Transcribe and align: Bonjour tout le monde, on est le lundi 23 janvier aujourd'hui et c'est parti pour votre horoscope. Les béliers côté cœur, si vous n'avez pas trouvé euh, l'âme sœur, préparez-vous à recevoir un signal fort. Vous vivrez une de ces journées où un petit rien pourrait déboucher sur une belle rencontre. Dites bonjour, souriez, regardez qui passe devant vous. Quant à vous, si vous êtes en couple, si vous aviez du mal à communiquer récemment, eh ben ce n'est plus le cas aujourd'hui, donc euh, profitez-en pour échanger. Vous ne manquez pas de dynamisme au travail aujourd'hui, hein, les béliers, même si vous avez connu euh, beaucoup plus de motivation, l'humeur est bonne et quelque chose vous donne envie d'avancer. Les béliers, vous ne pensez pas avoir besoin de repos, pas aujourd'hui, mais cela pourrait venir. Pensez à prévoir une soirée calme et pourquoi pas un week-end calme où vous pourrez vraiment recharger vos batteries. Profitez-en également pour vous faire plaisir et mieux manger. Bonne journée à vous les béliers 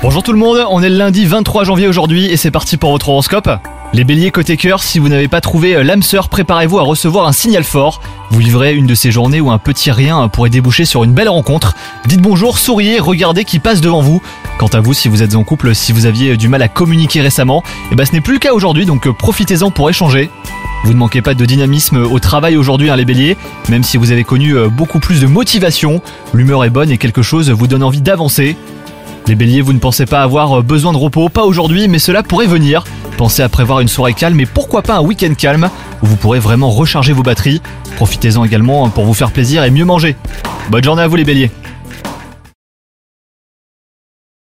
Bonjour 0.00 0.22
tout 0.22 0.32
le 0.32 0.38
monde, 0.38 0.64
on 0.70 0.82
est 0.82 0.88
le 0.88 0.96
lundi 0.96 1.26
23 1.26 1.64
janvier 1.64 1.86
aujourd'hui 1.86 2.24
et 2.24 2.38
c'est 2.38 2.50
parti 2.50 2.78
pour 2.78 2.92
votre 2.92 3.10
horoscope. 3.10 3.50
Les 3.92 4.04
béliers 4.04 4.30
côté 4.30 4.56
cœur, 4.56 4.82
si 4.82 4.98
vous 4.98 5.10
n'avez 5.10 5.28
pas 5.28 5.42
trouvé 5.42 5.76
euh, 5.76 5.82
l'âme 5.82 6.02
sœur, 6.02 6.30
préparez-vous 6.30 6.78
à 6.78 6.82
recevoir 6.82 7.26
un 7.26 7.32
signal 7.32 7.62
fort. 7.62 8.00
Vous 8.30 8.38
vivrez 8.38 8.74
une 8.74 8.86
de 8.86 8.94
ces 8.94 9.10
journées 9.10 9.42
où 9.42 9.50
un 9.50 9.58
petit 9.58 9.90
rien 9.90 10.28
pourrait 10.28 10.48
déboucher 10.48 10.86
sur 10.86 11.04
une 11.04 11.12
belle 11.12 11.28
rencontre. 11.28 11.74
Dites 12.06 12.22
bonjour, 12.22 12.56
souriez, 12.56 13.00
regardez 13.00 13.44
qui 13.44 13.58
passe 13.58 13.82
devant 13.82 14.00
vous. 14.00 14.22
Quant 14.58 14.68
à 14.68 14.80
vous, 14.80 14.94
si 14.94 15.08
vous 15.08 15.22
êtes 15.22 15.34
en 15.34 15.44
couple, 15.44 15.74
si 15.74 15.92
vous 15.92 16.06
aviez 16.06 16.38
du 16.38 16.48
mal 16.48 16.62
à 16.62 16.68
communiquer 16.68 17.20
récemment, 17.20 17.62
eh 17.92 17.96
ben 17.96 18.06
ce 18.06 18.12
n'est 18.12 18.22
plus 18.22 18.34
le 18.34 18.38
cas 18.38 18.54
aujourd'hui, 18.54 18.86
donc 18.86 19.06
euh, 19.06 19.12
profitez-en 19.12 19.70
pour 19.70 19.90
échanger. 19.90 20.30
Vous 20.84 20.94
ne 20.94 20.98
manquez 20.98 21.20
pas 21.20 21.34
de 21.34 21.44
dynamisme 21.44 21.98
au 21.98 22.18
travail 22.18 22.56
aujourd'hui, 22.56 22.88
hein, 22.88 22.96
les 22.96 23.04
béliers, 23.04 23.36
même 23.68 23.82
si 23.82 23.98
vous 23.98 24.10
avez 24.10 24.24
connu 24.24 24.56
euh, 24.56 24.68
beaucoup 24.68 25.00
plus 25.00 25.20
de 25.20 25.26
motivation, 25.26 26.00
l'humeur 26.32 26.64
est 26.64 26.70
bonne 26.70 26.90
et 26.90 26.96
quelque 26.96 27.20
chose 27.20 27.50
vous 27.50 27.66
donne 27.66 27.82
envie 27.82 28.00
d'avancer. 28.00 28.56
Les 29.30 29.36
béliers, 29.36 29.60
vous 29.60 29.72
ne 29.72 29.78
pensez 29.78 30.06
pas 30.06 30.24
avoir 30.24 30.60
besoin 30.64 30.90
de 30.90 30.96
repos, 30.96 31.28
pas 31.28 31.44
aujourd'hui, 31.44 31.86
mais 31.86 32.00
cela 32.00 32.24
pourrait 32.24 32.48
venir. 32.48 32.82
Pensez 33.16 33.44
à 33.44 33.48
prévoir 33.48 33.78
une 33.78 33.86
soirée 33.86 34.12
calme 34.12 34.40
et 34.40 34.44
pourquoi 34.44 34.82
pas 34.82 34.96
un 34.96 35.02
week-end 35.02 35.32
calme 35.38 35.70
où 36.02 36.06
vous 36.06 36.16
pourrez 36.16 36.40
vraiment 36.40 36.68
recharger 36.68 37.12
vos 37.12 37.22
batteries. 37.22 37.62
Profitez-en 37.94 38.44
également 38.44 38.88
pour 38.88 39.04
vous 39.04 39.14
faire 39.14 39.30
plaisir 39.30 39.62
et 39.62 39.70
mieux 39.70 39.84
manger. 39.84 40.16
Bonne 40.68 40.82
journée 40.82 41.02
à 41.02 41.06
vous 41.06 41.14
les 41.14 41.22
béliers 41.22 41.52